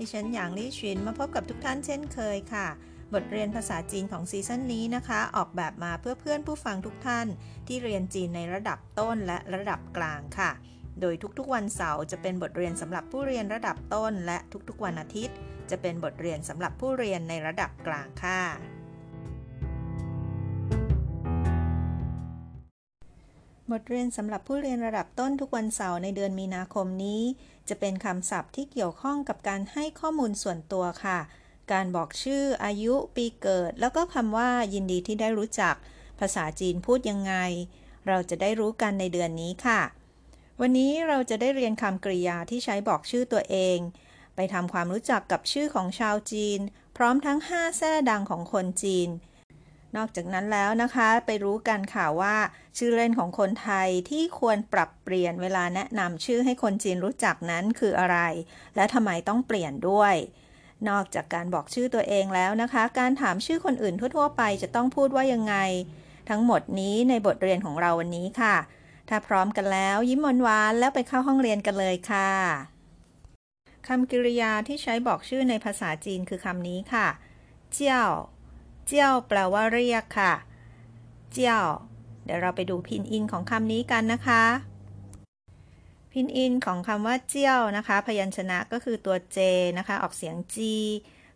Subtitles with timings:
[0.00, 2.68] ดิฉันหยางลี่ชินมาพบกับทุกท่านเช่นเคยค่ะ
[3.14, 7.26] บทเรียนภาษาจีนของซีซั่นนี้นะคะ ออกแบบมาเพื่อเพื่อนผู้ฟังทุกท่าน
[7.66, 10.50] ที่เรียนจีนในระดับต้นและระดับกลางค่ะ
[11.00, 15.36] โดยทุกๆวันเสาร์จะเป็นบทเรียนสำหรับผู้เรียนระดับต้น และทุกๆวันอาทิตย์
[15.70, 18.79] จะเป็นบทเรียนสำหรับผู้เรียนในระดับกลางค่ะ
[23.72, 27.22] บทเรียนสำหรับผู้เรียนระดับต้นทุกวันเสาร์ในเดือนมีนาคมนี้
[27.68, 31.18] จะเป็นคำศัพท์ที่เกี่ยวข้องกับการให้ข้อมูลส่วนตัวค่ะ
[31.72, 35.74] การบอกชื่อ อายุ ปีเกิด แล้วก็คำว่ายินดีที่ได้รู้จัก
[36.20, 37.34] ภาษาจีนพูดยังไง
[38.08, 39.80] เราจะได้รู้กันในเดือนนี้ค่ะ
[40.60, 43.78] วันนี้เราจะได้เรียนคำกริยาที่ใช้บอกชื่อตัวเอง
[44.34, 46.60] ไปทำความรู้จักกับชื่อของชาวจีน
[46.96, 49.08] พร้อมทั้ง5แท้ดังของคนจีน
[49.96, 52.36] นอกจากนั้นแล้วนะคะไปรู้กันค่ะว่า
[52.78, 58.18] ชื่อเล่นของคนไทยที่ควรปรับเปลี่ยนเวลาแนะนำชื่อให้คนจีนรู้จักนั้นคืออะไร
[58.76, 60.14] และทำไมต้องเปลี่ยนด้วย
[60.88, 65.56] นอกจากการบอกชื่อตัวเองแล้วนะคะ การถามชื่อคนอื่นทั่วๆไปจะต้องพูดว่ายังไง
[66.30, 68.56] ทั้งหมดนี้ในบทเรียนของเราวันนี้ค่ะ
[69.08, 72.30] ถ้าพร้อมกันแล้ว ยิ้มหวานแล้วไปเข้าห้องเรียนกันเลยค่ะ
[73.86, 77.08] คำกริยาที่ใช้บอกชื่อในภาษาจีนคือคำนี้ค่ะ
[77.74, 78.04] เจ้า
[78.90, 80.34] เจ้าแปลว่าเรียกค่ะ
[81.32, 81.62] เจ้า
[82.24, 84.44] เดี๋ยวเราไปดูพินอินของคำนี้กันนะคะ
[86.12, 89.38] พินอินของคำว่าเจ้านะคะ พยัญชนะก็คือตัว J
[89.78, 90.56] นะคะ ออกเสียง G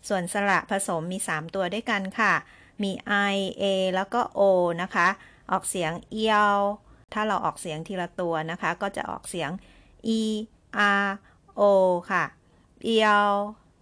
[0.08, 2.32] ส่วนสระผสมมี 3 ตัวด้วยกันค่ะ
[2.82, 2.92] มี
[3.34, 3.64] I A
[3.94, 4.40] แล้วก็ O
[4.82, 5.08] นะคะ
[5.50, 6.58] ออกเสียงเอียว
[7.14, 9.50] ถ้าเราออกเสียงทีละตัวนะคะ ก็จะออกเสียง
[10.18, 10.20] E
[11.02, 11.06] R
[11.60, 11.62] O
[12.10, 12.24] ค่ะ
[12.84, 13.30] เอียว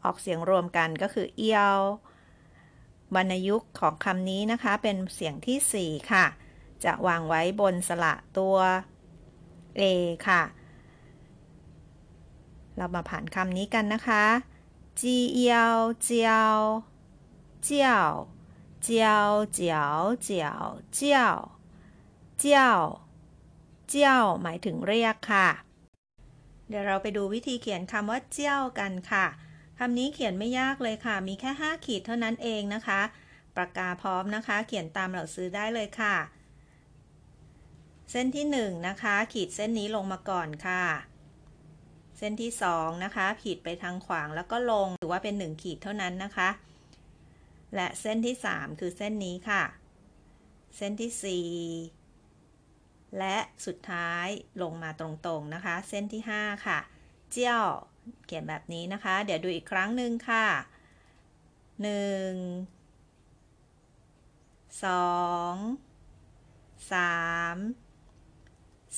[0.04, 1.78] ออกเสียงรวมกันก็คือเอียว
[3.14, 6.24] วรรณยุกต์ของคำนี้นะคะ เป็นเสียงที่ 4 ค่ะ
[6.84, 8.56] จะวางไว้บนสระตัว
[9.80, 9.82] A
[10.28, 10.42] ค่ะ
[12.76, 14.24] เรามาผ่านคำนี้กันนะคะ
[15.00, 16.56] จีเอียวเจียว
[17.64, 18.08] เจียว
[18.82, 20.62] เจียวเจียวเจียว
[20.92, 21.36] เจียว
[22.38, 22.78] เจียว
[23.88, 25.48] เจียวหมายถึงเรียกค่ะ
[26.68, 33.00] เดี๋ยวเราไปดูวิธีเขียนคำว่าเจียวกันค่ะำนี้เขียนไม่ยากเลยค่ะ มีแค่ 5 ขีดเท่านั้นเองนะคะ
[33.56, 36.16] ปากกาพร้อมนะคะ เขียนตามเหล่าซื้อได้เลยค่ะ
[38.10, 40.84] เส้นที่ 1 นะคะ ขีดเส้นนี้ลงมาก่อนค่ะ
[42.18, 46.48] เส้นที่ 2 นะคะ ขีดไปทางขวางแล้วก็ลงถือว่าเป็น 1 ขีดเท่านั้นนะคะ
[47.74, 49.62] และเส้นที่ 3 คือเส้นนี้ค่ะ
[50.76, 51.42] เส้นที่
[51.88, 54.26] 4 และสุดท้าย
[54.62, 56.78] ลงมาตรงๆนะคะ เส้นที่ 5 ค่ะ
[57.32, 57.66] เจียว
[58.26, 60.46] เขียนแบบนี้นะคะ เดี๋ยวดูอีกครั้งหนึ่งค่ะ
[61.82, 61.92] 1
[64.82, 64.82] 2
[66.90, 67.82] 3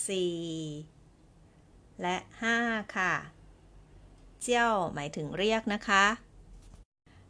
[0.08, 2.16] 4และ
[2.54, 3.14] 5ค่ะ
[4.42, 6.04] เจ้าหมายถึงเรียกนะคะ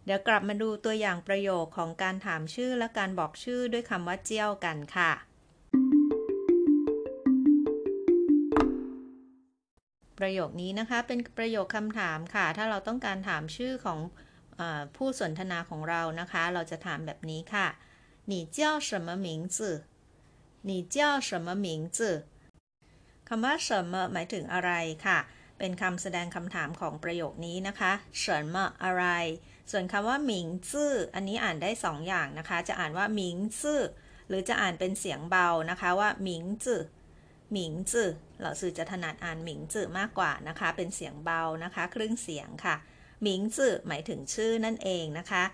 [0.04, 5.12] เดี๋ยวกลับมาดูตัวอย่างประโยคของการถามชื่อและการบอกชื่อด้วยคำว่าเจ้ากันค่ะ
[10.23, 13.99] ประโยคนี้นะคะเป็นประโยคคำถามค่ะ ถ้าเราต้องการถามชื่อของ
[14.59, 14.61] อ
[14.95, 17.67] ผู้สนทนาของเรานะคะ เราจะถามแบบนี้ค่ะ
[18.31, 19.57] 你叫什么名字
[20.69, 20.97] 你叫
[21.27, 21.99] 什么名字
[23.27, 24.71] คำว่า什么หมายถึงอะไร
[25.05, 25.19] ค่ะ
[25.59, 27.91] เป็นคำแสดงคำถามของประโยคนี้นะคะ
[28.23, 29.05] 什么อะไร
[29.71, 33.81] ส่วนคำว่าหมิงจื้ออันนี้อ่านได้สองอย่างนะคะ จะอ่านว่าหมิงจื้อ
[34.27, 36.81] หรือจะอ่านเป็นเสียงเบานะคะว่าหมิงจื้อ
[37.51, 38.09] หมิงจื่อ
[38.44, 42.76] เราสื่อจะถนัดอ่านหมิงจื่อมากกว่านะคะ เป็นเสียงเบานะคะ ครึ่งเสียงค่ะ
[43.22, 45.44] หมิงจื่อหมายถึงชื่อนั่นเองนะคะ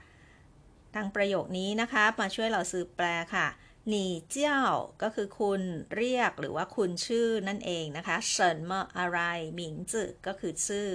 [0.94, 3.46] ทางประโยคนี้นะคะมาช่วยเราสื่อแปลค่ะ
[3.88, 4.62] หนีเจ้า
[5.02, 5.62] ก็คือคุณ
[5.96, 9.18] เรียกหรือว่าคุณชื่อนั่นเองนะคะเฉินเมออะไร
[9.54, 10.88] หมิงจื่อก็คือชื่อ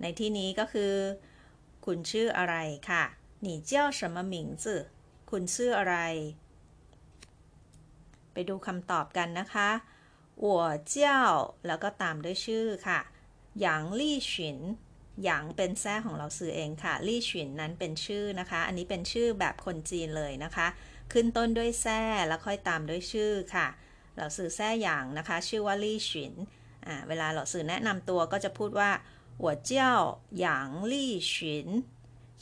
[0.00, 0.94] ในที่นี้ก็คือ
[1.86, 2.56] คุณชื่ออะไร
[2.90, 3.04] ค่ะ
[3.42, 4.82] หนีเจ้าเฉินเมอหมิงจื่อ
[5.30, 5.96] คุณชื่ออะไร
[8.32, 9.70] ไปดูคำตอบกันนะคะ
[10.44, 10.46] 我
[10.94, 10.96] 叫
[11.66, 13.00] แล้วก็ตามด้วยชื่อค่ะ
[13.60, 14.58] หยางลี่ฉิน
[15.24, 20.66] หยางเป็นแท้ของเราสื่อเองค่ะ ลี่ฉินนั้นเป็นชื่อนะคะ อันนี้เป็นชื่อแบบคนจีนเลยนะคะ
[21.12, 23.66] ขึ้นต้นด้วยแท้แล้วค่อยตามด้วยชื่อค่ะ
[24.16, 26.32] เราสื่อแท้หยางนะคะ ชื่อว่าลี่ฉิน
[26.86, 28.90] อ่าเวลาเราสื่อแนะนำตัวก็จะพูดว่า
[29.40, 29.92] หัวเจ้า
[30.38, 31.68] หยางลี่ฉิน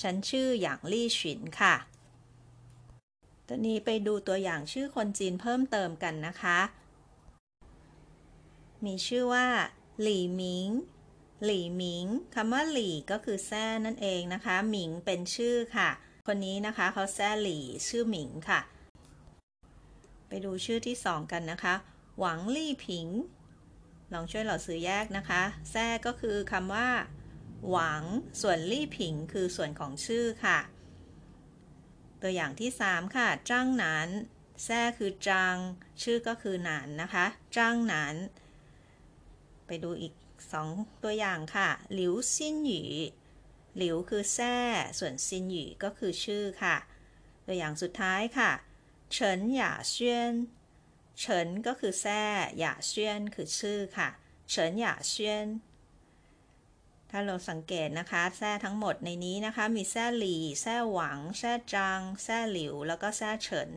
[0.02, 1.74] ฉันชื่อหยางลี่ฉินค่ะ
[3.48, 6.58] ตอนนี้ไปดูตัวอย่างชื่อคนจีนเพิ่มเติมกันนะคะ
[8.86, 9.46] มีชื่อว่า
[10.02, 10.68] หลี่หมิง
[11.44, 15.90] หลี่หมิงคำว่าหลี่ก็คือแซ่นั่นเองนะคะ หมิงเป็นชื่อค่ะ
[16.26, 18.60] คนนี้นะคะเขาแซ่หลี่ชื่อหมิงค่ะ
[20.28, 21.74] ไปดูชื่อที่สองกันนะคะ
[22.18, 23.06] หวังลี่ผิง
[24.12, 26.88] ลองช่วยเราซื้อแยกนะคะ แซ่ก็คือคำว่า
[27.70, 28.02] หวัง
[28.40, 30.58] ส่วนลี่ผิง คือส่วนของชื่อค่ะ
[32.22, 34.08] ตัวอย่างที่3ค่ะ จ้างหนาน
[34.64, 35.56] แซ่คือจาง
[36.02, 37.26] ชื่อก็คือหนานนะคะ
[37.56, 38.14] จ้างหนาน
[39.66, 40.14] ไปดูอีก
[40.58, 42.84] 2 ตัวอย่างค่ะ หลิวซินหยี
[43.76, 44.56] หลิวคือแซ่
[44.98, 46.76] ส่วนซินหยีก็คือชื่อค่ะ
[47.46, 48.50] ตัวอย่างสุดท้ายค่ะ
[49.12, 50.34] เฉินหย่าเซียน
[51.18, 52.22] เฉินก็คือแซ่
[52.58, 54.08] หย่าเซียนคือชื่อค่ะ
[54.50, 55.48] เฉินหย่าเซียน
[57.10, 63.70] ถ้าเราสังเกตนะคะ แซ่ทั้งหมดในนี้นะคะ มีแซ่หลี่แซ่หวัง แซ่จางแซ่หลิว แล้วก็แซ่เฉิน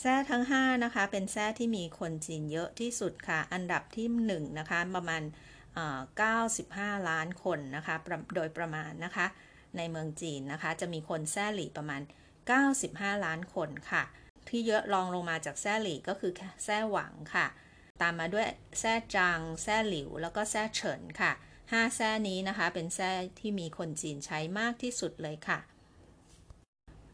[0.00, 4.06] แซ่ทั้ง 5 นะคะ เป็นแซ่ที่มีคนจีนเยอะที่สุดค่ะ อันดับที่
[4.38, 5.22] 1 นะคะ ประมาณ
[6.34, 7.94] 95 ล้านคนนะคะ
[8.34, 9.26] โดยประมาณนะคะ
[9.76, 12.02] ในเมืองจีนนะคะ จะมีคนแซ่หลี่ประมาณ
[12.62, 14.02] 95 ล้านคนค่ะ
[14.48, 16.32] ที่เยอะรองลงมาจากแซ่หลี่ก็คือ
[16.64, 17.46] แซ่หวังค่ะ
[18.02, 18.46] ตามมาด้วย
[18.80, 21.32] แซ่จางแซ่หลิว แล้วก็แซ่เฉินค่ะ
[21.62, 23.10] 5 แซ่นี้นะคะ เป็นแซ่
[23.40, 25.58] ที่มีคนจีนใช้มากที่สุดเลยค่ะ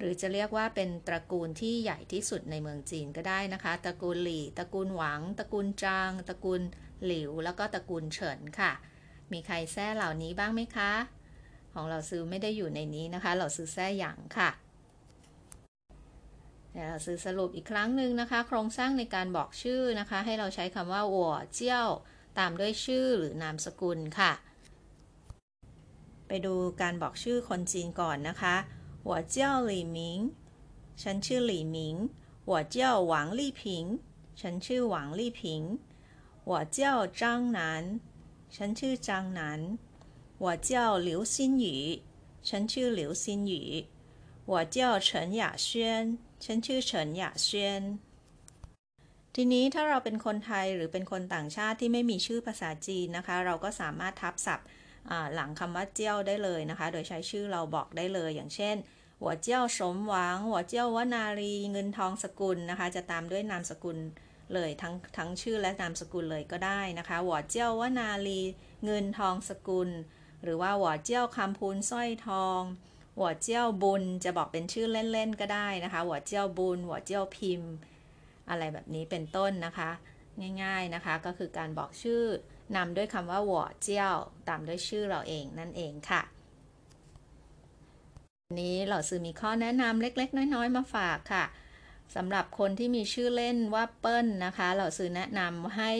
[0.01, 6.63] หรือจะเรียกว่าเป็นตระกูลที่ใหญ่ที่สุดในเมืองจีนก็ได้นะคะ ตระกูลหลี่ ตระกูลหวัง ตระกูลจาง ตระกูล
[7.05, 8.73] หลิว แล้วก็ตระกูลเฉินค่ะ
[9.33, 10.93] มีใครแซ่เหล่านี้บ้างไหมคะ
[11.75, 14.51] ของเราซื้อไม่ได้อยู่ในนี้นะคะ เราซื้อแซ่หยางค่ะ
[16.73, 21.89] เดี๋ยวเราซื้อสรุปอีกครั้งหนึ่งนะคะ โครงสร้างในการบอกชื่อนะคะ ให้เราใช้คำว่าหัวเจี้ยว
[22.39, 24.33] ตามด้วยชื่อหรือนามสกุลค่ะ
[26.29, 28.57] ไปดูการบอกชื่อคนจีนก่อนนะคะ
[29.10, 29.98] 我叫李明
[31.02, 31.96] ฉันชื่อหลี่หมิง
[32.52, 32.78] 我叫
[33.12, 33.62] 王丽萍
[34.40, 35.62] ฉันชื่อหวังลี่ผิง
[36.50, 36.80] 我叫
[37.20, 37.22] 张
[37.58, 37.60] 楠
[38.56, 39.62] ฉันชื่อจางหนาน
[40.44, 40.70] 我叫
[41.08, 41.66] 刘新宇
[42.48, 43.64] ฉันชื่อหลิวซินหยี
[44.52, 45.10] 我叫陈
[45.42, 45.68] 雅轩
[46.44, 47.84] ฉันชื่อเฉินหยาเซียน
[49.36, 54.68] ทีนี้ถ้าเราเป็นคนไทยหรือเป็นคนต่างชาติที่ไม่มีชื่อภาษาจีนนะคะ เราก็สามารถทับศัพท์
[55.35, 58.77] หลังคำว่าเจี้ยวได้เลยนะคะ โดยใช้ชื่อเราบอกได้เลย อย่างเช่น
[59.21, 63.99] หัวเจี้ยวสมหวัง หัวเจี้ยววนารีเงินทองสกุลนะคะ จะตามด้วยนามสกุล
[64.55, 68.41] เลยทั้งทั้งชื่อและนามสกุลเลยก็ได้นะคะ หัวเจี้ยววนารี
[68.85, 69.91] เงินทองสกุล
[70.43, 72.61] หรือว่าหัวเจี้ยวคำพูนสร้อยทอง
[73.19, 77.71] หัวเจี้ยวบุญจะบอกเป็นชื่อเล่นๆก็ได้นะคะ หัวเจี้ยวบุญ หัวเจี้ยวพิมพ์
[78.51, 79.91] อะไรแบบนี้เป็นต้นนะคะ
[80.63, 82.25] ง่าย ๆนะคะ ก็คือการบอกชื่อ
[82.77, 84.17] นำด้วยคำว่าหวอเจี้ยว
[84.49, 86.23] ตามด้วยชื่อเราเองนั่นเองค่ะ
[88.61, 91.45] นี้เหล่าซื้อมีข้อแนะนำเล็ก ๆ น้อย ๆ มาฝากค่ะ
[92.17, 95.93] สำหรับคนที่มีชื่อเล่นว่าเปิ้ลนะคะ เหล่าซื้อแนะนำให้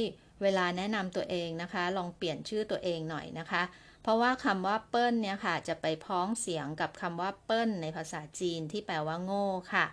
[0.43, 3.63] เวลาแนะนำตัวเองนะคะ ลองเปลี่ยนชื่อตัวเองหน่อยนะคะ
[4.03, 9.87] เพราะว่าคำว่าเปิ้ลเนี่ยค่ะ จะไปพ้องเสียงกับคำว่าเปิ้ลในภาษาจีนที่แปลว่าโง่ค่ะ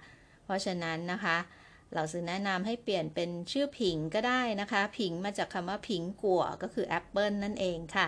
[0.43, 1.37] เพราะฉะนั้นนะคะ
[1.93, 8.07] เราซื้อแนะนำให้เปลี่ยนเป็นชื่อผิงก็ได้นะคะ ผิงมาจากคำว่าผิงกัวก็คือแอปเปิลนั่นเองค่ะ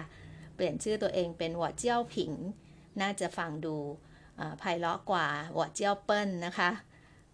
[0.55, 2.33] เปลี่ยนชื่อตัวเองเป็นหัวเจี้ยวผิง
[3.01, 3.75] น่าจะฟังดู
[4.59, 6.69] ไพเราะกว่าหัวเจี้ยวเปิ้ลนะคะ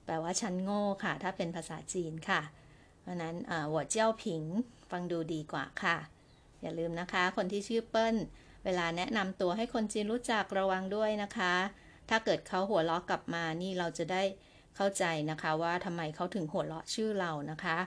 [0.05, 2.41] แปลว่าชั้นโง่ค่ะ ถ้าเป็นภาษาจีนค่ะ
[3.01, 3.35] เพราะนั้น
[3.71, 4.43] หัวเจี้ยวผิง
[4.91, 5.97] ฟังดูดีกว่าค่ะ
[6.61, 8.15] อย่าลืมนะคะ คนที่ชื่อเปิ้ล
[8.65, 11.53] เวลาแนะนำตัวให้คนจีนรู้จักระวังด้วยนะคะ
[12.09, 14.23] ถ้าเกิดเขาหัวเราะกลับมานี่เราจะได้
[14.76, 17.78] เข้าใจนะคะว่าทำไมเขาถึงหัวเราะชื่อเรานะคะ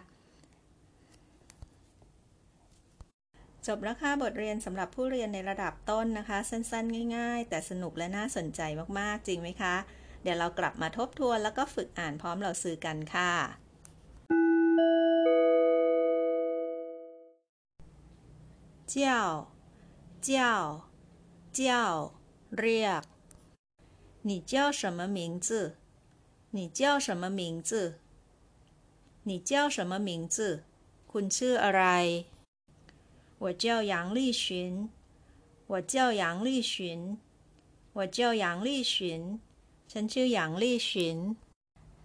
[3.68, 8.62] จบแล้วค่ะบทเรียนสำหรับผู้เรียนในระดับต้นนะคะ สั้นๆ ง่ายๆ แต่สนุกและน่าสนใจ
[9.00, 9.76] มากๆ จริงไหมคะ
[10.24, 13.34] เดี๋ยวเรากลับมาทบทวนแล้วก็ฝึกอ่านพร้อมเราซื้อกันค่ะ
[18.90, 19.22] เจ้า
[20.26, 20.56] เจ้า
[21.56, 21.86] เจ้า
[22.60, 23.04] เรียก
[24.28, 25.50] 你叫什么名字
[26.56, 27.72] 你叫什么名字
[29.24, 30.38] 你叫什么名字
[31.12, 31.84] คุณชื่ออะไร
[33.44, 33.64] 我叫
[33.94, 34.44] 杨丽群
[35.72, 37.18] 我叫杨丽群
[37.98, 39.40] 我叫杨丽群
[39.96, 41.18] ฉันชื่อหยางลี่ฉิน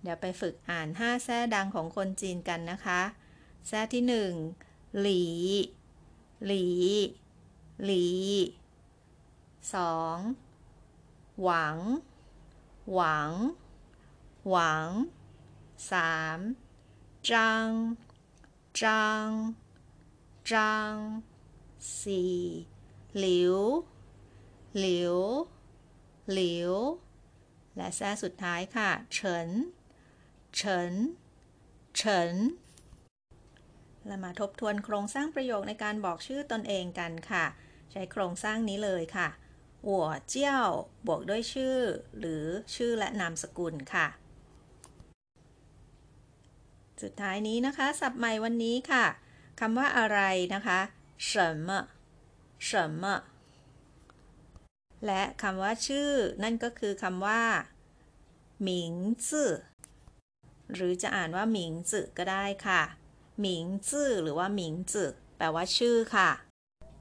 [0.02, 3.02] เดี๋ยวไปฝึกอ่านห้าแท้ดังของคนจีนกันนะคะ
[3.66, 4.32] แท้ที่หนึ่ง
[5.00, 5.24] หลี
[6.46, 6.66] หลี
[7.84, 8.06] หลี
[9.74, 10.18] สอง
[11.42, 11.78] หวัง
[12.92, 13.30] หวัง
[14.49, 14.89] หวัง
[15.91, 16.39] สาม
[17.29, 17.69] จาง
[18.81, 19.29] จาง
[20.51, 20.93] จาง
[22.01, 22.37] สี่
[23.19, 23.57] หลิว
[24.79, 25.17] หลิว
[26.33, 26.73] หลิว
[27.77, 29.49] และแซ่สุดท้ายค่ะ เฉิน
[30.55, 30.93] เฉิน
[31.95, 32.35] เฉิน
[34.05, 37.45] เรามาทบทวนโครงสร้างประโยคในการบอกชื่อตนเองกันค่ะ
[37.91, 39.29] ใช้โครงสร้างนี้เลยค่ะ
[39.89, 39.91] 我
[40.33, 40.35] 叫
[41.07, 41.77] บวกด้วยชื่อ
[42.19, 42.45] หรือ
[42.75, 44.07] ชื่อและนามสกุลค่ะ
[47.02, 49.04] สุดท้ายนี้นะคะ ศัพท์ใหม่วันนี้ค่ะ
[49.60, 50.20] คำว่าอะไร
[50.54, 50.80] นะคะ
[51.28, 51.30] 什
[51.66, 51.68] 么
[52.68, 52.70] 什
[53.02, 53.04] 么
[55.06, 56.10] และคำว่าชื่อ
[56.42, 57.42] นั่นก็คือคำว่า
[58.62, 58.92] หมิง
[59.26, 59.50] จื่อ
[60.74, 62.82] หรือจะอ่านว่าหมิงจื่อก็ได้ค่ะ
[63.40, 66.30] หมิงจื่อหรือว่าหมิงจื่อแปลว่าชื่อค่ะ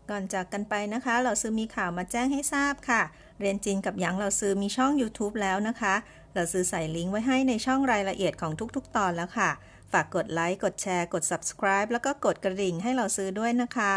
[0.09, 3.01] ก่อนจากกันไปนะคะ เราซื้อมีข่าวมาแจ้งให้ทราบค่ะ
[3.39, 5.95] เรียนจีนกับหยางเราซื้อมีช่อง YouTube แล้วนะคะ
[6.33, 9.49] เราซื้อใส่ลิงก์ไว้ให้ในช่องรายละเอียดของทุกๆ ตอนแล้วค่ะ
[9.91, 13.95] ฝากกดไลค์ กดแชร์ กด subscribe แล้วก็กดกระดิ่งให้เราซื้อด้วยนะคะ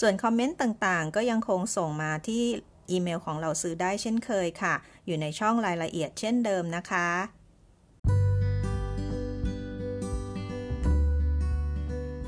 [0.00, 2.44] ส่วนคอมเมนต์ต่างๆ ก็ยังคงส่งมาที่
[2.90, 4.74] อีเมลของเราซื้อได้เช่นเคยค่ะ
[5.06, 7.08] อยู่ในช่องรายละเอียดเช่นเดิมนะคะ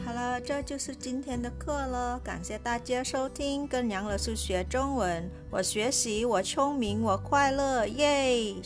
[0.03, 1.97] 好了，这就是今天的课了，
[2.29, 5.31] 感谢大家收听，跟杨老师学中文。
[5.51, 8.19] 我学习，我聪明，我快乐，เย้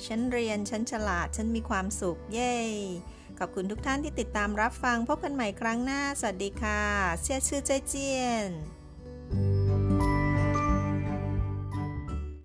[0.05, 2.55] ฉันเรียน ฉันฉลาด ฉันมีความสุข เย้
[3.40, 6.84] ขอบคุณทุกท่านที่ติดตามรับฟังพบกันใหม่ครั้งหน้า สวัสดีค่ะ
[7.22, 8.79] เชื่อชื่อเจเจียน